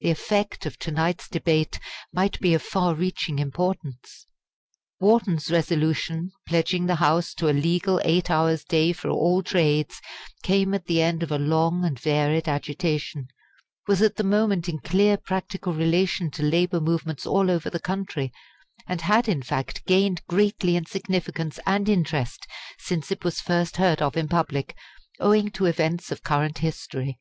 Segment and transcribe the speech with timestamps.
[0.00, 1.80] The effect of to night's debate
[2.12, 4.28] might be of far reaching importance.
[5.00, 10.00] Wharton's Resolution, pledging the House to a Legal Eight Hours' Day for all trades,
[10.44, 13.26] came at the end of a long and varied agitation,
[13.88, 18.32] was at the moment in clear practical relation to labour movements all over the country,
[18.86, 22.46] and had in fact gained greatly in significance and interest
[22.78, 24.76] since it was first heard of in public,
[25.18, 27.18] owing to events of current history.